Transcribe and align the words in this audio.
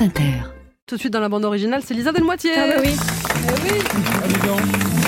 France 0.00 0.08
Inter. 0.08 0.32
Tout 0.86 0.94
de 0.94 1.00
suite 1.00 1.12
dans 1.12 1.20
la 1.20 1.28
bande 1.28 1.44
originale, 1.44 1.82
c'est 1.84 1.92
Lisa 1.92 2.10
Delmoitier. 2.10 2.52
Ah 2.56 2.68
bah 2.68 2.80
oui. 2.82 2.96
Eh 3.48 3.70
oui. 3.70 4.99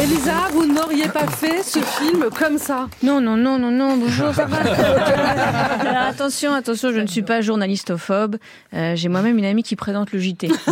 Elisa, 0.00 0.48
vous 0.52 0.66
n'auriez 0.66 1.06
pas 1.08 1.26
fait 1.28 1.62
ce 1.62 1.78
film 1.78 2.24
comme 2.36 2.58
ça 2.58 2.88
Non, 3.02 3.20
non, 3.20 3.36
non, 3.36 3.58
non, 3.58 3.70
non, 3.70 3.96
bonjour, 3.98 4.32
ça 4.34 4.44
va 4.46 4.56
Alors 4.58 6.02
attention, 6.08 6.54
attention, 6.54 6.92
je 6.92 6.98
ne 7.00 7.06
suis 7.06 7.22
pas 7.22 7.40
journalistophobe. 7.40 8.36
Euh, 8.74 8.94
J'ai 8.96 9.08
moi-même 9.08 9.38
une 9.38 9.44
amie 9.44 9.62
qui 9.62 9.76
présente 9.76 10.10
le 10.12 10.18
JT. 10.18 10.48
Euh, 10.50 10.70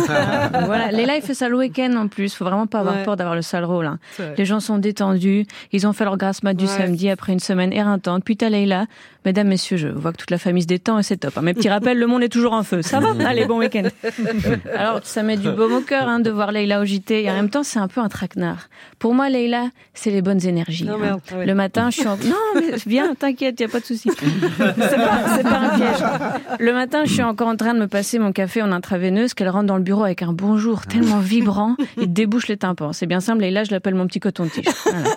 voilà, 0.65 0.91
Léla, 0.91 1.15
il 1.17 1.21
fait 1.21 1.33
ça 1.35 1.47
le 1.49 1.57
week-end 1.57 1.93
en 1.95 2.07
plus. 2.07 2.33
Faut 2.33 2.45
vraiment 2.45 2.67
pas 2.67 2.79
avoir 2.79 2.95
Ouais. 2.95 3.03
peur 3.03 3.15
d'avoir 3.15 3.35
le 3.35 3.41
sale 3.41 3.63
rôle. 3.63 3.85
hein. 3.85 3.99
Les 4.37 4.45
gens 4.45 4.59
sont 4.59 4.77
détendus, 4.79 5.45
ils 5.71 5.85
ont 5.87 5.93
fait 5.93 6.03
leur 6.03 6.17
grasse 6.17 6.43
mat 6.43 6.53
du 6.55 6.65
Ouais. 6.65 6.71
samedi 6.71 7.09
après 7.09 7.31
une 7.31 7.39
semaine 7.39 7.71
éreintante. 7.73 8.23
Puis 8.25 8.35
t'as 8.37 8.49
Leïla. 8.49 8.85
Mesdames, 9.23 9.47
messieurs, 9.47 9.77
je 9.77 9.87
vois 9.87 10.11
que 10.13 10.17
toute 10.17 10.31
la 10.31 10.39
famille 10.39 10.63
se 10.63 10.67
détend 10.67 10.97
et 10.97 11.03
c'est 11.03 11.17
top. 11.17 11.37
hein. 11.37 11.41
Mes 11.43 11.53
petits 11.53 11.69
rappels, 11.69 11.99
le 11.99 12.07
monde 12.07 12.23
est 12.23 12.29
toujours 12.29 12.53
en 12.53 12.63
feu. 12.63 12.81
Ça 12.81 12.99
va? 12.99 13.09
Allez, 13.27 13.45
bon 13.45 13.59
week-end. 13.59 13.83
Alors, 14.75 14.99
ça 15.03 15.21
met 15.21 15.37
du 15.37 15.49
baume 15.51 15.73
au 15.73 15.81
cœur 15.81 16.07
hein, 16.07 16.19
de 16.19 16.31
voir 16.31 16.51
Leïla 16.51 16.81
au 16.81 16.85
JT. 16.85 17.23
Et 17.23 17.29
en 17.29 17.35
même 17.35 17.49
temps, 17.51 17.61
c'est 17.63 17.77
un 17.79 17.87
peu 17.87 18.01
un 18.01 18.09
traquenard. 18.09 18.67
Pour 18.97 19.10
moi, 19.13 19.29
Leïla, 19.29 19.69
c'est 19.93 20.11
les 20.11 20.21
bonnes 20.21 20.45
énergies. 20.45 20.85
Non, 20.85 20.97
hein. 21.03 21.19
Le 21.45 21.53
matin, 21.53 21.89
je 21.89 21.99
suis 21.99 22.07
en... 22.07 22.17
Non, 22.17 22.35
mais 22.55 22.75
viens, 22.85 23.15
t'inquiète, 23.15 23.59
a 23.61 23.67
pas 23.67 23.79
de 23.79 23.85
souci. 23.85 24.09
C'est 24.17 24.65
pas, 24.75 25.35
c'est 25.35 25.43
pas 25.43 25.59
un 25.59 25.77
piège. 25.77 26.03
Le 26.59 26.73
matin, 26.73 27.03
je 27.05 27.13
suis 27.13 27.23
encore 27.23 27.47
en 27.47 27.55
train 27.55 27.73
de 27.73 27.79
me 27.79 27.87
passer 27.87 28.19
mon 28.19 28.31
café 28.31 28.61
en 28.61 28.71
intraveineuse 28.71 29.33
qu'elle 29.33 29.49
rentre 29.49 29.67
dans 29.67 29.77
le 29.77 29.83
bureau 29.83 30.03
avec 30.03 30.21
un 30.21 30.33
bonjour 30.33 30.85
tellement 30.85 31.19
vibrant 31.19 31.75
et 31.99 32.07
débouche 32.07 32.47
les 32.47 32.57
tympans. 32.57 32.93
C'est 32.93 33.07
bien 33.07 33.19
simple, 33.19 33.41
Leïla, 33.41 33.63
je 33.63 33.71
l'appelle 33.71 33.95
mon 33.95 34.07
petit 34.07 34.19
coton-tige. 34.19 34.65
Voilà. 34.85 35.09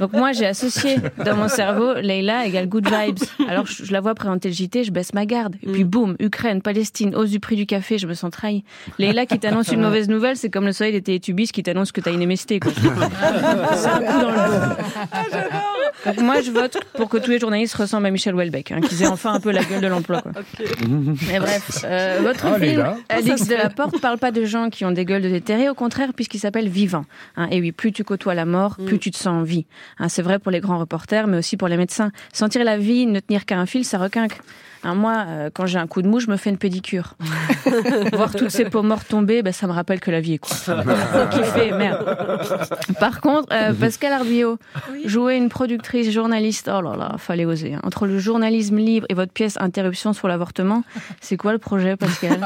Donc 0.00 0.12
moi, 0.12 0.32
j'ai 0.32 0.46
associé 0.46 0.96
dans 1.24 1.36
mon 1.36 1.48
cerveau 1.48 1.94
Leïla 1.94 2.46
égale 2.46 2.68
good 2.68 2.88
vibes. 2.88 3.18
Alors 3.48 3.66
je, 3.66 3.84
je 3.84 3.92
la 3.92 4.00
vois 4.00 4.14
présenter 4.14 4.48
le 4.48 4.54
JT, 4.54 4.84
je 4.84 4.92
baisse 4.92 5.12
ma 5.12 5.26
garde. 5.26 5.56
Et 5.62 5.72
puis 5.72 5.84
boum, 5.84 6.16
Ukraine, 6.20 6.62
Palestine, 6.62 7.14
hausse 7.16 7.30
du 7.30 7.40
prix 7.40 7.56
du 7.56 7.66
café, 7.66 7.98
je 7.98 8.06
me 8.06 8.14
sens 8.14 8.30
trahi. 8.30 8.64
Leïla 8.98 9.26
qui 9.26 9.38
t'annonce 9.38 9.68
une 9.68 9.80
mauvaise 9.80 10.08
nouvelle, 10.08 10.36
c'est 10.36 10.50
comme 10.50 10.66
le 10.66 10.72
soleil 10.72 10.92
des 10.92 11.02
télétubbies 11.02 11.48
qui 11.48 11.62
t'annonce 11.62 11.92
que 11.92 12.00
t'as 12.00 12.12
une 12.12 12.24
MST. 12.26 12.60
Quoi. 12.60 12.72
C'est 13.74 13.86
un 13.88 14.00
coup 14.00 14.20
dans 14.20 14.30
le 14.30 14.36
dos. 14.36 14.74
Donc 16.06 16.20
moi, 16.20 16.40
je 16.40 16.50
vote 16.50 16.78
pour 16.94 17.08
que 17.08 17.18
tous 17.18 17.30
les 17.30 17.38
journalistes 17.38 17.74
ressemblent 17.74 18.06
à 18.06 18.10
Michel 18.10 18.34
Houellebecq, 18.34 18.72
hein, 18.72 18.80
qu'ils 18.80 19.02
aient 19.02 19.06
enfin 19.08 19.34
un 19.34 19.40
peu 19.40 19.50
la 19.50 19.64
gueule 19.64 19.80
de 19.80 19.86
l'emploi. 19.88 20.22
quoi. 20.22 20.32
Mais 21.28 21.38
bref, 21.40 21.84
euh, 21.84 22.20
votre 22.22 22.46
Ah, 22.46 22.58
film. 22.58 22.84
Alix 23.08 23.46
Delaporte, 23.46 24.00
parle 24.00 24.18
pas 24.18 24.30
de 24.30 24.44
gens 24.44 24.70
qui 24.70 24.84
ont 24.84 24.92
des 24.92 25.04
gueules 25.04 25.22
de 25.22 25.28
déterrés, 25.28 25.68
au 25.68 25.74
contraire, 25.74 26.10
puisqu'il 26.14 26.38
s'appelle 26.38 26.68
Vivant. 26.68 27.04
Hein, 27.36 27.48
et 27.50 27.60
oui, 27.60 27.72
plus 27.72 27.92
tu 27.92 28.04
côtoies 28.04 28.34
la 28.34 28.44
mort, 28.44 28.76
plus 28.86 28.98
tu 28.98 29.10
te 29.10 29.16
sens 29.16 29.26
en 29.28 29.42
vie. 29.42 29.66
Hein, 29.98 30.08
c'est 30.08 30.22
vrai 30.22 30.38
pour 30.38 30.52
les 30.52 30.60
grands 30.60 30.78
reporters, 30.78 31.26
mais 31.26 31.38
aussi 31.38 31.56
pour 31.56 31.68
les 31.68 31.76
médecins. 31.76 32.10
Sentir 32.32 32.62
la 32.64 32.78
vie, 32.78 33.06
ne 33.06 33.18
tenir 33.20 33.44
qu'à 33.44 33.58
un 33.58 33.66
fil, 33.66 33.84
ça 33.84 33.98
requinque. 33.98 34.38
Hein, 34.84 34.94
moi, 34.94 35.24
euh, 35.26 35.50
quand 35.52 35.66
j'ai 35.66 35.78
un 35.78 35.86
coup 35.86 36.02
de 36.02 36.08
mou, 36.08 36.20
je 36.20 36.28
me 36.30 36.36
fais 36.36 36.50
une 36.50 36.56
pédicure. 36.58 37.14
Voir 38.12 38.30
toutes 38.32 38.50
ces 38.50 38.64
peaux 38.64 38.82
mortes 38.82 39.08
tomber, 39.08 39.42
ben, 39.42 39.52
ça 39.52 39.66
me 39.66 39.72
rappelle 39.72 39.98
que 40.00 40.10
la 40.10 40.20
vie 40.20 40.34
est 40.34 40.38
courte. 40.38 40.54
Faut 40.56 41.26
kiffer, 41.36 41.72
merde. 41.72 42.16
Par 43.00 43.20
contre, 43.20 43.48
euh, 43.52 43.72
Pascal 43.80 44.12
Arbillot, 44.12 44.58
jouer 45.04 45.34
une 45.36 45.48
productrice 45.48 46.10
journaliste, 46.12 46.70
oh 46.72 46.80
là 46.80 46.96
là, 46.96 47.16
fallait 47.18 47.44
oser. 47.44 47.74
hein. 47.74 47.80
Entre 47.82 48.06
le 48.06 48.18
journalisme 48.18 48.76
libre 48.76 49.06
et 49.08 49.14
votre 49.14 49.32
pièce 49.32 49.56
Interruption 49.60 50.12
sur 50.12 50.28
l'avortement, 50.28 50.84
c'est 51.20 51.36
quoi 51.36 51.52
le 51.52 51.58
projet, 51.58 51.96
Pascal 51.96 52.38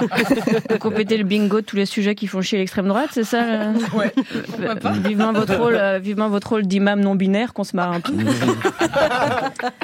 Vous 0.70 0.78
complétez 0.78 1.18
le 1.18 1.24
bingo 1.24 1.60
de 1.60 1.66
tous 1.66 1.76
les 1.76 1.86
sujets 1.86 2.14
qui 2.14 2.26
font 2.26 2.40
chier 2.40 2.58
l'extrême 2.58 2.88
droite, 2.88 3.10
c'est 3.12 3.24
ça 3.24 3.42
euh 3.42 3.72
Euh, 4.60 4.74
Vivement 5.04 5.32
votre 5.32 5.54
rôle, 5.56 5.74
euh, 5.76 5.98
vivement 5.98 6.28
votre 6.28 6.48
rôle 6.50 6.62
d'imam 6.62 7.00
non 7.00 7.14
binaire, 7.14 7.52
qu'on 7.52 7.64
se 7.64 7.76
marre 7.76 7.92
un 7.92 8.00
peu. 8.00 8.12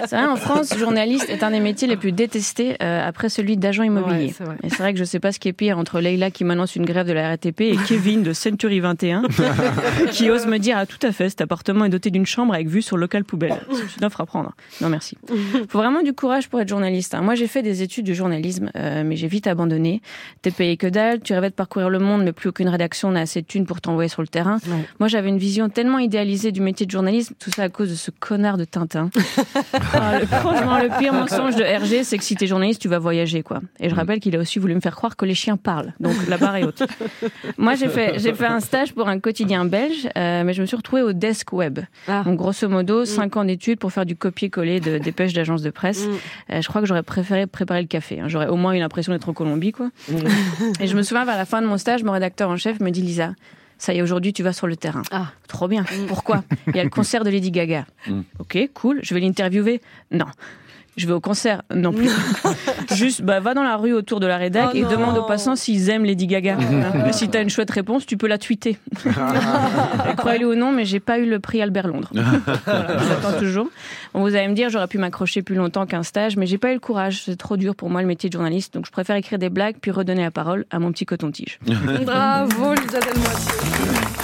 C'est 0.07 0.17
vrai, 0.17 0.27
en 0.27 0.37
France, 0.37 0.77
journaliste 0.79 1.29
est 1.29 1.43
un 1.43 1.51
des 1.51 1.61
métiers 1.61 1.87
les 1.89 1.97
plus 1.97 2.13
détestés 2.13 2.38
euh, 2.83 3.07
après 3.09 3.29
celui 3.29 3.57
d'agent 3.57 3.83
immobilier. 3.83 4.27
Ouais, 4.27 4.35
c'est 4.37 4.45
vrai. 4.45 4.57
et 4.63 4.69
c'est 4.71 4.79
vrai 4.79 4.93
que 4.93 4.99
je 4.99 5.05
sais 5.05 5.21
pas 5.21 5.33
ce 5.33 5.39
qui 5.39 5.49
est 5.49 5.53
pire 5.53 5.79
entre 5.79 6.01
Leïla 6.01 6.31
qui 6.31 6.45
m'annonce 6.45 6.77
une 6.77 6.85
grève 6.85 7.07
de 7.07 7.13
la 7.13 7.29
RATP 7.29 7.61
et 7.61 7.77
Kevin 7.87 8.23
de 8.23 8.33
Century 8.33 8.81
21 8.81 9.23
qui 10.11 10.31
ose 10.31 10.47
me 10.47 10.59
dire 10.59 10.77
ah 10.79 10.87
tout 10.87 10.99
à 11.07 11.13
fait 11.13 11.29
cet 11.29 11.41
appartement 11.41 11.85
est 11.85 11.89
doté 11.89 12.11
d'une 12.11 12.27
chambre 12.27 12.55
avec 12.55 12.69
vue 12.69 12.83
sur 12.83 12.97
le 12.97 13.03
local 13.03 13.25
poubelle. 13.25 13.57
C'est 13.73 13.97
une 13.99 14.05
offre 14.05 14.21
à 14.21 14.27
prendre. 14.27 14.53
Non 14.81 14.89
merci. 14.89 15.17
Faut 15.69 15.79
vraiment 15.79 16.03
du 16.03 16.13
courage 16.13 16.49
pour 16.49 16.61
être 16.61 16.69
journaliste. 16.69 17.15
hein. 17.15 17.23
Moi 17.23 17.35
j'ai 17.35 17.47
fait 17.47 17.63
des 17.63 17.83
études 17.83 18.07
de 18.07 18.15
journalisme 18.15 18.71
euh, 18.77 19.03
mais 19.05 19.17
j'ai 19.17 19.29
vite 19.29 19.47
abandonné. 19.47 20.01
T'es 20.43 20.51
payé 20.51 20.77
que 20.77 20.87
dalle, 20.87 21.21
tu 21.21 21.33
rêvais 21.33 21.51
de 21.51 21.55
parcourir 21.55 21.91
le 21.91 21.99
monde 21.99 22.23
mais 22.25 22.33
plus 22.33 22.49
aucune 22.51 22.69
rédaction 22.69 23.11
n'a 23.11 23.21
assez 23.21 23.43
de 23.43 23.47
thunes 23.47 23.67
pour 23.67 23.81
t'envoyer 23.81 24.09
sur 24.09 24.23
le 24.23 24.29
terrain. 24.29 24.59
Ouais. 24.67 24.85
Moi 25.01 25.09
j'avais 25.09 25.29
une 25.29 25.39
vision 25.39 25.69
tellement 25.69 25.99
idéalisée 25.99 26.53
du 26.53 26.61
métier 26.61 26.87
de 26.87 26.91
journalisme, 26.91 27.35
tout 27.39 27.51
ça 27.51 27.65
à 27.65 27.69
cause 27.69 27.91
de 27.91 27.95
ce 27.95 28.11
connard 28.11 28.57
de 28.59 28.65
Tintin. 28.65 29.11
Ah, 29.93 30.19
le- 30.21 30.27
franchement, 30.27 30.79
le 30.79 30.89
pire 30.99 31.13
mensonge 31.13 31.57
de 31.57 31.63
Hergé, 31.63 32.05
c'est 32.05 32.19
que 32.19 32.25
si 32.29 32.37
t'es 32.37 32.47
journaliste, 32.47 32.81
tu 32.81 32.89
vas 32.89 32.99
voyager, 32.99 33.43
quoi. 33.43 33.61
Et 33.81 33.89
je 33.89 33.95
rappelle 33.95 34.21
qu'il 34.21 34.37
a 34.37 34.39
aussi 34.39 34.59
voulu 34.59 34.75
me 34.75 34.81
faire 34.81 34.95
croire 34.95 35.17
que 35.17 35.25
les 35.25 35.35
chiens 35.35 35.57
parlent. 35.57 35.95
Donc 35.99 36.15
la 36.29 36.37
barre 36.37 36.57
est 36.57 36.65
haute. 36.65 36.83
Moi, 37.59 37.75
j'ai 37.75 37.89
fait, 37.89 38.19
j'ai 38.19 38.35
fait 38.35 38.47
un 38.47 38.61
stage 38.61 38.93
pour 38.93 39.09
un 39.09 39.19
quotidien 39.19 39.65
belge, 39.65 40.09
euh, 40.17 40.45
mais 40.45 40.53
je 40.53 40.61
me 40.61 40.67
suis 40.67 40.77
retrouvée 40.77 41.03
au 41.03 41.13
desk 41.13 41.53
web. 41.53 41.81
Ah. 42.07 42.23
Donc 42.25 42.37
grosso 42.37 42.69
modo, 42.69 43.05
cinq 43.05 43.37
ans 43.37 43.45
d'études 43.45 43.79
pour 43.79 43.93
faire 43.93 44.05
du 44.07 44.15
copier-coller 44.15 44.81
de 44.81 44.99
dépêches 44.99 45.33
d'agences 45.33 45.63
de 45.63 45.71
presse. 45.71 46.07
Mm. 46.07 46.11
Euh, 46.53 46.63
je 46.63 46.69
crois 46.69 46.81
que 46.83 46.87
j'aurais 46.87 47.03
préféré 47.03 47.47
préparer 47.47 47.81
le 47.81 47.89
café. 47.89 48.21
hein. 48.21 48.29
J'aurais 48.29 48.49
au 48.49 48.57
moins 48.57 48.75
eu 48.75 48.79
l'impression 48.79 49.13
d'être 49.13 49.29
en 49.29 49.33
Colombie, 49.33 49.73
quoi. 49.73 49.91
Et 50.81 50.87
je 50.87 50.97
me 50.97 51.03
souviens, 51.03 51.25
vers 51.25 51.37
la 51.37 51.47
fin 51.47 51.63
de 51.63 51.67
mon 51.67 51.79
stage, 51.79 52.05
mon 52.05 52.13
rédacteur 52.13 52.51
en 52.51 52.57
chef 52.57 52.81
me 52.81 52.91
dit, 52.91 53.01
Lisa, 53.03 53.33
ça 53.79 53.95
y 53.95 53.99
est, 53.99 54.03
aujourd'hui, 54.03 54.33
tu 54.33 54.43
vas 54.43 54.53
sur 54.53 54.67
le 54.67 54.77
terrain. 54.77 55.03
Ah. 55.11 55.29
Trop 55.47 55.69
bien. 55.69 55.85
Pourquoi? 56.09 56.45
Il 56.67 56.77
y 56.77 56.81
a 56.81 56.85
le 56.85 56.91
concert 56.91 57.25
de 57.25 57.31
Lady 57.31 57.51
Gaga. 57.51 57.87
Ok, 58.39 58.59
cool. 58.75 59.01
Je 59.03 59.15
vais 59.15 59.21
l'interviewer. 59.21 59.81
Non. 60.11 60.27
Je 60.99 61.07
vais 61.07 61.13
au 61.15 61.21
concert. 61.21 61.63
Non 61.75 61.93
plus. 61.93 62.11
Juste, 62.95 63.23
bah, 63.23 63.41
va 63.41 63.55
dans 63.55 63.63
la 63.63 63.77
rue 63.77 63.93
autour 63.95 64.21
de 64.21 64.27
la 64.27 64.37
rédac 64.37 64.71
Oh 64.73 64.77
et 64.77 64.83
non. 64.83 64.91
demande 64.91 65.17
aux 65.19 65.23
passants 65.23 65.57
s'ils 65.57 65.89
aiment 65.89 66.05
Lady 66.05 66.27
Gaga. 66.27 66.57
Hein. 66.69 67.13
si 67.13 67.29
t'as 67.29 67.43
une 67.43 67.51
chouette 67.51 67.71
réponse, 67.71 68.05
tu 68.07 68.17
peux 68.17 68.27
la 68.27 68.37
tweeter. 68.39 68.77
Et 69.05 70.17
Croyez-le 70.17 70.47
ou 70.49 70.55
non, 70.55 70.73
mais 70.73 70.85
j'ai 70.85 71.01
pas 71.01 71.19
eu 71.19 71.27
le 71.29 71.39
prix 71.39 71.63
Albert 71.63 71.87
Londres. 71.89 72.11
Voilà, 72.13 72.99
J'attends 73.09 73.39
toujours. 73.39 73.69
Bon, 74.13 74.21
vous 74.21 74.35
allez 74.35 74.49
me 74.49 74.55
dire, 74.55 74.69
j'aurais 74.71 74.87
pu 74.87 74.99
m'accrocher 74.99 75.43
plus 75.43 75.55
longtemps 75.55 75.87
qu'un 75.87 76.03
stage, 76.03 76.37
mais 76.37 76.47
j'ai 76.47 76.59
pas 76.59 76.71
eu 76.71 76.75
le 76.75 76.81
courage. 76.81 77.23
C'est 77.25 77.37
trop 77.37 77.57
dur 77.57 77.75
pour 77.77 77.91
moi 77.91 78.01
le 78.03 78.07
métier 78.09 78.29
de 78.29 78.33
journaliste, 78.33 78.75
donc 78.75 78.87
je 78.87 78.91
préfère 78.91 79.17
écrire 79.17 79.39
des 79.39 79.51
blagues 79.51 79.77
puis 79.81 79.91
redonner 79.91 80.23
la 80.23 80.31
parole 80.31 80.65
à 80.71 80.79
mon 80.79 80.91
petit 80.93 81.07
coton-tige. 81.07 81.59
Bravo, 82.05 82.75
Lisa 82.75 83.01
Delmoitier. 83.01 84.18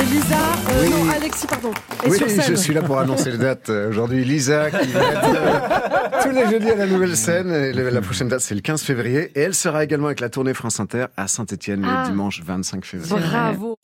Elisa, 0.00 0.36
euh, 0.36 0.82
Oui. 0.82 0.90
non, 0.90 1.10
Alexis, 1.10 1.46
pardon. 1.46 1.70
Et 2.04 2.08
Oui, 2.10 2.16
sur 2.18 2.28
scène. 2.30 2.44
je 2.48 2.54
suis 2.54 2.72
là 2.74 2.82
pour 2.82 2.98
annoncer 2.98 3.30
les 3.30 3.38
dates. 3.38 3.68
Euh, 3.70 3.88
Aujourd'hui, 3.90 4.24
Lisa 4.24 4.70
qui 4.70 4.88
va 4.92 5.00
être 5.00 5.34
euh, 5.34 6.22
tous 6.22 6.30
les 6.30 6.48
jeudis 6.50 6.70
à 6.70 6.76
la 6.76 6.86
nouvelle 6.86 7.16
scène. 7.16 7.50
Et 7.52 7.72
la 7.72 8.00
prochaine 8.00 8.28
date, 8.28 8.40
c'est 8.40 8.54
le 8.54 8.60
15 8.60 8.82
février. 8.82 9.30
Et 9.34 9.40
elle 9.40 9.54
sera 9.54 9.84
également 9.84 10.06
avec 10.06 10.20
la 10.20 10.28
tournée 10.30 10.54
France 10.54 10.80
Inter 10.80 11.06
à 11.16 11.28
Saint-Etienne 11.28 11.84
Ah. 11.86 12.04
le 12.04 12.10
dimanche 12.10 12.42
25 12.44 12.84
février. 12.84 13.14
Bravo. 13.28 13.76